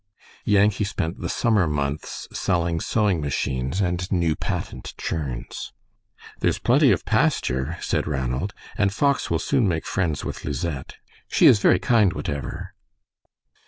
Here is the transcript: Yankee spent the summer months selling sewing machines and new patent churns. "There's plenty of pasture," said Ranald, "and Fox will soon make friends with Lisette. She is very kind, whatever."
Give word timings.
Yankee 0.45 0.83
spent 0.83 1.19
the 1.21 1.29
summer 1.29 1.67
months 1.67 2.27
selling 2.33 2.79
sewing 2.81 3.21
machines 3.21 3.79
and 3.81 4.11
new 4.11 4.35
patent 4.35 4.95
churns. 4.97 5.73
"There's 6.39 6.57
plenty 6.57 6.91
of 6.91 7.05
pasture," 7.05 7.77
said 7.81 8.07
Ranald, 8.07 8.51
"and 8.75 8.91
Fox 8.91 9.29
will 9.29 9.37
soon 9.37 9.67
make 9.67 9.85
friends 9.85 10.25
with 10.25 10.43
Lisette. 10.43 10.95
She 11.27 11.45
is 11.45 11.59
very 11.59 11.77
kind, 11.77 12.13
whatever." 12.13 12.73